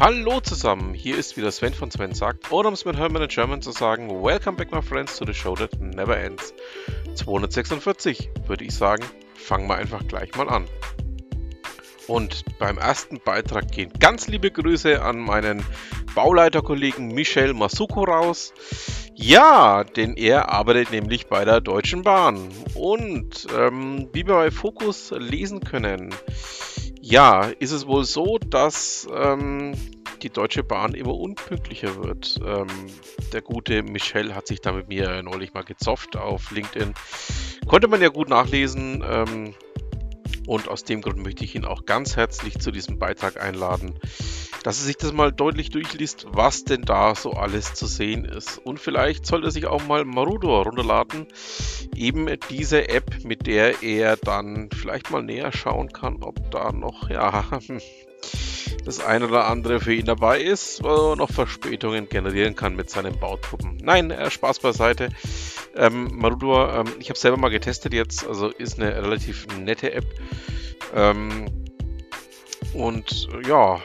[0.00, 3.28] Hallo zusammen, hier ist wieder Sven von Sven sagt, oder um es mit Herman in
[3.28, 6.54] German zu sagen, Welcome back my friends to the show that never ends.
[7.16, 10.64] 246 würde ich sagen, fangen wir einfach gleich mal an.
[12.06, 15.62] Und beim ersten Beitrag gehen ganz liebe Grüße an meinen
[16.14, 18.54] Bauleiterkollegen Michel Masuko raus.
[19.14, 22.48] Ja, denn er arbeitet nämlich bei der Deutschen Bahn.
[22.74, 26.14] Und ähm, wie wir bei Fokus lesen können,
[27.02, 29.74] ja, ist es wohl so, dass ähm,
[30.22, 32.38] die Deutsche Bahn immer unpünktlicher wird.
[32.44, 32.68] Ähm,
[33.32, 36.94] der gute Michel hat sich da mit mir neulich mal gezofft auf LinkedIn.
[37.66, 39.04] Konnte man ja gut nachlesen.
[39.06, 39.54] Ähm,
[40.46, 43.94] und aus dem Grund möchte ich ihn auch ganz herzlich zu diesem Beitrag einladen,
[44.64, 48.58] dass er sich das mal deutlich durchliest, was denn da so alles zu sehen ist.
[48.58, 51.26] Und vielleicht sollte er sich auch mal Marudo runterladen.
[51.94, 57.08] Eben diese App, mit der er dann vielleicht mal näher schauen kann, ob da noch,
[57.08, 57.44] ja,
[58.84, 62.90] das eine oder andere für ihn dabei ist, wo er noch Verspätungen generieren kann mit
[62.90, 63.78] seinen Bautruppen.
[63.82, 65.10] Nein, äh, Spaß beiseite.
[65.76, 70.06] Ähm, Marudo, ähm, ich habe selber mal getestet jetzt, also ist eine relativ nette App.
[70.94, 71.46] Ähm,
[72.74, 73.80] und ja,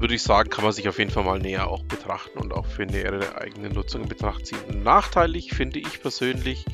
[0.00, 2.66] würde ich sagen, kann man sich auf jeden Fall mal näher auch betrachten und auch
[2.66, 4.82] für nähere eigene Nutzung in Betracht ziehen.
[4.82, 6.64] Nachteilig finde ich persönlich,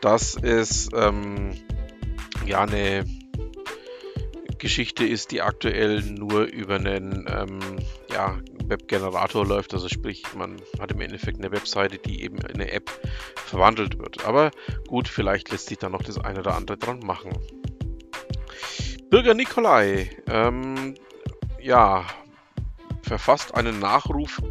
[0.00, 1.52] dass es ähm,
[2.46, 3.04] ja eine
[4.58, 7.60] Geschichte ist, die aktuell nur über einen ähm,
[8.12, 9.74] ja, Webgenerator läuft.
[9.74, 12.90] Also sprich, man hat im Endeffekt eine Webseite, die eben in eine App
[13.34, 14.24] verwandelt wird.
[14.24, 14.50] Aber
[14.88, 17.30] gut, vielleicht lässt sich da noch das eine oder andere dran machen.
[19.10, 20.94] Bürger Nikolai, ähm,
[21.60, 22.04] ja,
[23.02, 24.42] verfasst einen Nachruf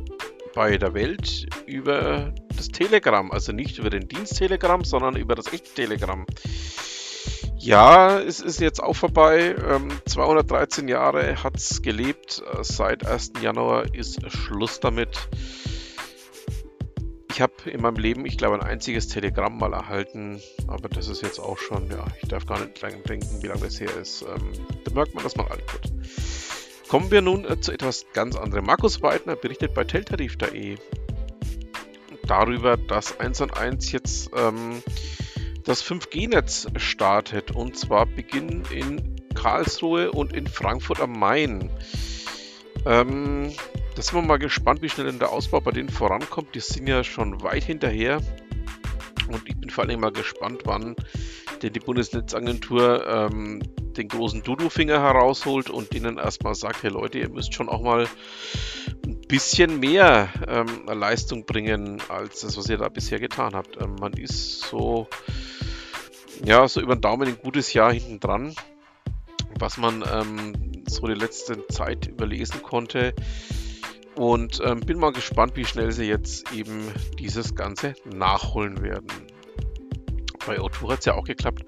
[0.53, 3.31] bei der Welt über das Telegram.
[3.31, 6.25] Also nicht über den Dienst Telegram, sondern über das echte Telegram.
[7.66, 9.55] Ja, es ist jetzt auch vorbei.
[9.67, 12.44] Ähm, 213 Jahre hat es gelebt.
[12.61, 13.33] Seit 1.
[13.41, 15.17] Januar ist Schluss damit.
[17.31, 21.23] Ich habe in meinem Leben, ich glaube, ein einziges Telegramm mal erhalten, aber das ist
[21.23, 24.22] jetzt auch schon, ja, ich darf gar nicht lange denken, wie lange das her ist.
[24.22, 24.51] Ähm,
[24.84, 25.91] da merkt man, dass man alt wird.
[26.88, 28.66] Kommen wir nun äh, zu etwas ganz anderem.
[28.68, 30.78] Markus Weidner berichtet bei Teltarif.de
[32.28, 34.84] darüber, dass 1 und 1 jetzt ähm,
[35.65, 41.69] das 5G-Netz startet und zwar beginnen in Karlsruhe und in Frankfurt am Main.
[42.85, 43.51] Ähm,
[43.95, 46.53] da sind wir mal gespannt, wie schnell denn der Ausbau bei denen vorankommt.
[46.53, 48.21] Die sind ja schon weit hinterher.
[49.27, 50.95] Und ich bin vor allem mal gespannt, wann
[51.61, 53.61] denn die Bundesnetzagentur ähm,
[53.97, 58.07] den großen Dudu-Finger herausholt und denen erstmal sagt, hey Leute, ihr müsst schon auch mal
[59.05, 63.81] ein bisschen mehr ähm, Leistung bringen, als das, was ihr da bisher getan habt.
[63.81, 65.07] Ähm, man ist so,
[66.44, 68.56] ja, so über den Daumen ein gutes Jahr hinten dran,
[69.57, 73.13] was man ähm, so die letzte Zeit überlesen konnte.
[74.16, 79.07] Und ähm, bin mal gespannt, wie schnell sie jetzt eben dieses Ganze nachholen werden.
[80.45, 81.66] Bei O2 hat es ja auch geklappt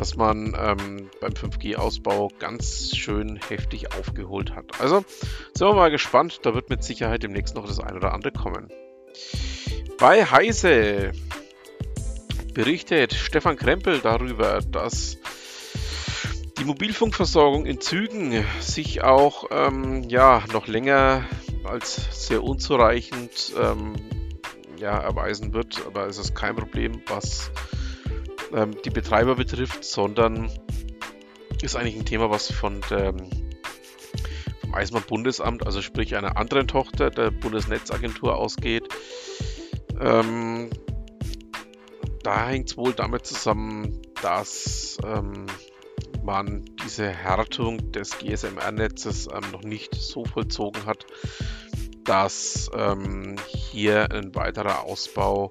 [0.00, 4.80] dass man ähm, beim 5G-Ausbau ganz schön heftig aufgeholt hat.
[4.80, 5.04] Also
[5.52, 8.68] sind wir mal gespannt, da wird mit Sicherheit demnächst noch das ein oder andere kommen.
[9.98, 11.12] Bei Heise
[12.60, 15.16] berichtet Stefan Krempel darüber, dass
[16.58, 21.24] die Mobilfunkversorgung in Zügen sich auch ähm, ja, noch länger
[21.64, 23.94] als sehr unzureichend ähm,
[24.78, 25.86] ja, erweisen wird.
[25.86, 27.50] Aber es ist kein Problem, was
[28.52, 30.50] ähm, die Betreiber betrifft, sondern
[31.62, 33.14] ist eigentlich ein Thema, was von der,
[34.60, 38.86] vom Eisenbahnbundesamt, also sprich einer anderen Tochter der Bundesnetzagentur ausgeht.
[39.98, 40.68] Ähm,
[42.22, 45.46] da hängt es wohl damit zusammen, dass ähm,
[46.22, 51.06] man diese Härtung des GSMR-Netzes ähm, noch nicht so vollzogen hat,
[52.04, 55.48] dass ähm, hier ein weiterer Ausbau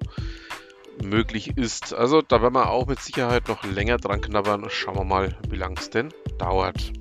[1.02, 1.94] möglich ist.
[1.94, 4.66] Also da werden wir auch mit Sicherheit noch länger dran knabbern.
[4.68, 6.99] Schauen wir mal, wie lang es denn dauert.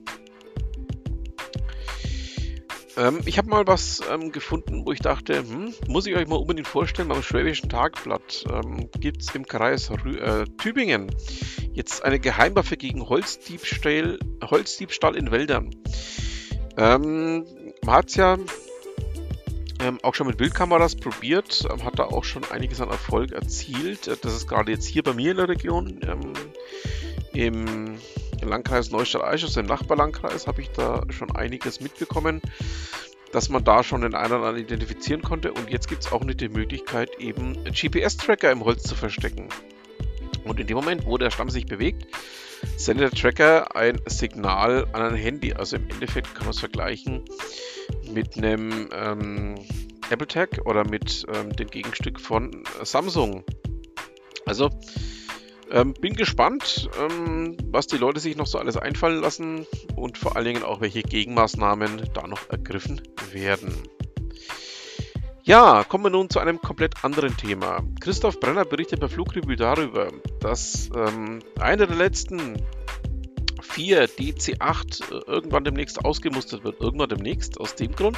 [2.97, 6.38] Ähm, ich habe mal was ähm, gefunden, wo ich dachte, hm, muss ich euch mal
[6.38, 11.09] unbedingt vorstellen, beim Schwäbischen Tagblatt ähm, gibt es im Kreis Rü äh, Tübingen
[11.74, 15.75] jetzt eine Geheimwaffe gegen Holzdiebstahl, Holzdiebstahl in Wäldern.
[16.77, 17.45] Ähm,
[17.83, 18.38] man hat es ja
[19.81, 24.07] ähm, auch schon mit Bildkameras probiert, ähm, hat da auch schon einiges an Erfolg erzielt.
[24.07, 26.00] Äh, das ist gerade jetzt hier bei mir in der Region,
[27.33, 27.97] im
[28.50, 32.42] Landkreis Neustadt-Eichstätt, also im Nachbarlandkreis, habe ich da schon einiges mitbekommen,
[33.31, 35.54] dass man da schon den einen oder anderen identifizieren konnte.
[35.54, 39.50] Und jetzt gibt es auch nicht die Möglichkeit, eben GPS-Tracker im Holz zu verstecken.
[40.44, 42.07] Und in dem Moment, wo der Stamm sich bewegt,
[42.75, 45.54] sendet der Tracker ein Signal an ein Handy.
[45.54, 47.24] Also im Endeffekt kann man es vergleichen
[48.12, 49.56] mit einem ähm,
[50.10, 53.44] Apple Tag oder mit ähm, dem Gegenstück von Samsung.
[54.45, 54.69] Also
[55.71, 60.36] ähm, bin gespannt, ähm, was die Leute sich noch so alles einfallen lassen und vor
[60.36, 63.01] allen Dingen auch, welche Gegenmaßnahmen da noch ergriffen
[63.31, 63.74] werden.
[65.44, 67.81] Ja, kommen wir nun zu einem komplett anderen Thema.
[68.01, 70.12] Christoph Brenner berichtet bei Flugreview darüber,
[70.42, 72.62] dass ähm, einer der letzten
[73.62, 76.80] vier DC8 äh, irgendwann demnächst ausgemustert wird.
[76.81, 78.18] Irgendwann demnächst, aus dem Grund,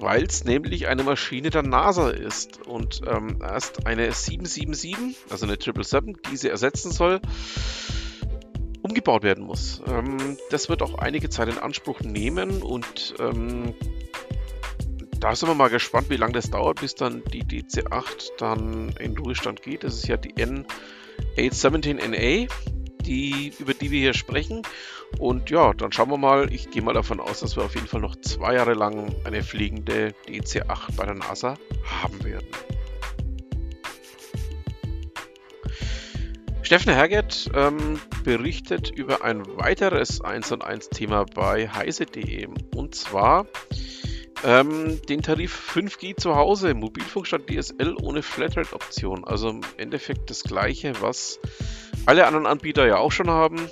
[0.00, 5.54] weil es nämlich eine Maschine der NASA ist und ähm, erst eine 777, also eine
[5.54, 7.20] 777, die sie ersetzen soll,
[8.82, 9.82] umgebaut werden muss.
[9.86, 13.74] Ähm, das wird auch einige Zeit in Anspruch nehmen und ähm,
[15.20, 19.18] da sind wir mal gespannt, wie lange das dauert, bis dann die DC-8 dann in
[19.18, 19.84] Ruhestand geht.
[19.84, 22.48] Das ist ja die N817NA
[23.00, 24.62] die, über die wir hier sprechen.
[25.18, 26.52] Und ja, dann schauen wir mal.
[26.52, 29.42] Ich gehe mal davon aus, dass wir auf jeden Fall noch zwei Jahre lang eine
[29.42, 31.54] fliegende DC-8 bei der NASA
[31.84, 32.46] haben werden.
[36.62, 43.46] Steffen Herget ähm, berichtet über ein weiteres 1 und 1 Thema bei heise.de und zwar
[44.44, 49.24] ähm, den Tarif 5G zu Hause, Mobilfunk statt DSL ohne Flatrate-Option.
[49.24, 51.40] Also im Endeffekt das gleiche, was
[52.06, 53.68] alle anderen Anbieter ja auch schon haben.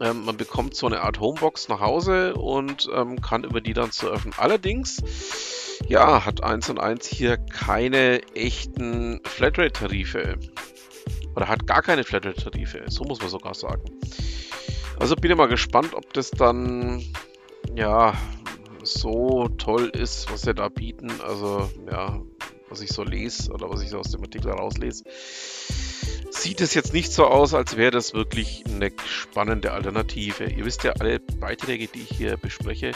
[0.00, 3.92] Ähm, man bekommt so eine Art Homebox nach Hause und ähm, kann über die dann
[3.92, 4.32] surfen.
[4.36, 5.02] Allerdings,
[5.88, 10.36] ja, hat 1 und 1 hier keine echten Flatrate-Tarife.
[11.34, 12.84] Oder hat gar keine Flatrate-Tarife.
[12.88, 13.84] So muss man sogar sagen.
[14.98, 17.02] Also bin ich mal gespannt, ob das dann,
[17.74, 18.14] ja,
[18.82, 21.10] so toll ist, was sie da bieten.
[21.26, 22.20] Also, ja,
[22.68, 25.04] was ich so lese oder was ich so aus dem Artikel rauslese
[26.46, 30.44] sieht es jetzt nicht so aus, als wäre das wirklich eine spannende Alternative.
[30.44, 32.92] Ihr wisst ja, alle Beiträge, die ich hier bespreche,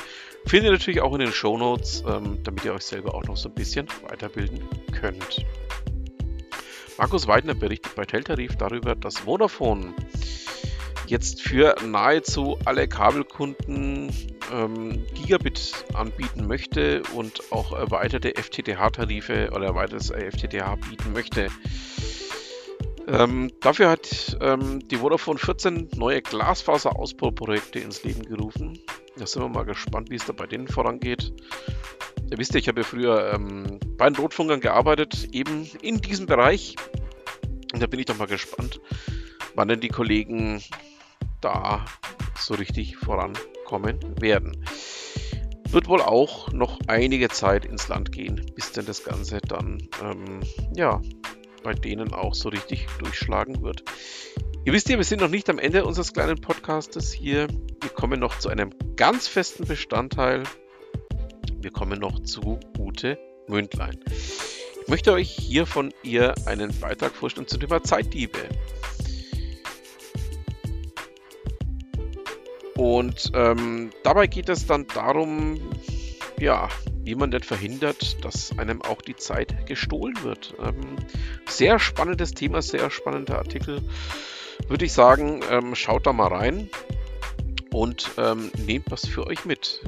[0.47, 3.37] findet ihr natürlich auch in den Show Notes, ähm, damit ihr euch selber auch noch
[3.37, 4.61] so ein bisschen weiterbilden
[4.93, 5.45] könnt.
[6.97, 9.95] Markus Weidner berichtet bei Teltarif darüber, dass Vodafone
[11.09, 14.15] jetzt für nahezu alle Kabelkunden
[14.53, 21.49] ähm, Gigabit anbieten möchte und auch erweiterte FTTH-Tarife oder erweitertes FTTH bieten möchte.
[23.13, 28.79] Ähm, dafür hat ähm, die Vodafone 14 neue Glasfaserausbauprojekte ins Leben gerufen.
[29.17, 31.33] Da sind wir mal gespannt, wie es da bei denen vorangeht.
[32.31, 36.27] Ihr wisst ja, ich habe ja früher ähm, bei den Rotfunkern gearbeitet, eben in diesem
[36.27, 36.77] Bereich.
[37.73, 38.81] Und da bin ich doch mal gespannt,
[39.57, 40.63] wann denn die Kollegen
[41.41, 41.85] da
[42.39, 44.65] so richtig vorankommen werden.
[45.69, 50.41] Wird wohl auch noch einige Zeit ins Land gehen, bis denn das Ganze dann ähm,
[50.77, 51.01] ja,
[51.63, 53.85] bei denen auch so richtig durchschlagen wird.
[54.65, 57.49] Ihr wisst ja, wir sind noch nicht am Ende unseres kleinen Podcastes hier.
[57.81, 60.43] Wir kommen noch zu einem ganz festen Bestandteil.
[61.61, 63.19] Wir kommen noch zu Ute
[63.49, 63.99] Mündlein.
[64.11, 68.39] Ich möchte euch hier von ihr einen Beitrag vorstellen zum Thema Zeitdiebe.
[72.77, 75.61] Und ähm, dabei geht es dann darum,
[76.39, 76.69] ja,
[77.05, 80.55] wie man denn verhindert, dass einem auch die Zeit gestohlen wird.
[80.63, 80.97] Ähm,
[81.47, 83.83] sehr spannendes Thema, sehr spannender Artikel.
[84.69, 86.69] Würde ich sagen, ähm, schaut da mal rein
[87.73, 89.81] und ähm, nehmt was für euch mit.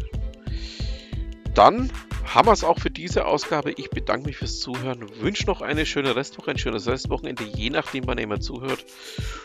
[1.54, 1.90] Dann
[2.24, 3.72] haben wir es auch für diese Ausgabe.
[3.72, 8.06] Ich bedanke mich fürs Zuhören, wünsche noch eine schöne Restwoche, ein schönes Restwochenende, je nachdem,
[8.06, 8.86] wann ihr immer zuhört.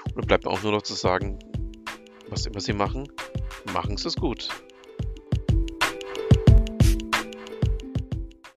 [0.05, 1.37] Und dann bleibt mir auch nur noch zu sagen,
[2.29, 3.09] was immer Sie machen,
[3.73, 4.49] machen Sie es gut.